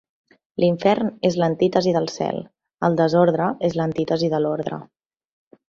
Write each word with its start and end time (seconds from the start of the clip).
L'Infern 0.61 1.11
és 1.29 1.37
l'antítesi 1.41 1.93
del 1.99 2.09
Cel; 2.15 2.41
el 2.89 2.99
desordre 3.03 3.53
és 3.71 3.79
l'antítesi 3.81 4.33
de 4.35 4.41
l'ordre. 4.43 4.85